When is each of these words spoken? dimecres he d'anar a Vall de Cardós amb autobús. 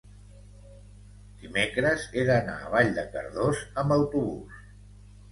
dimecres 1.41 2.05
he 2.13 2.23
d'anar 2.29 2.55
a 2.61 2.71
Vall 2.77 2.89
de 2.95 3.03
Cardós 3.17 3.61
amb 3.83 3.95
autobús. 3.99 4.57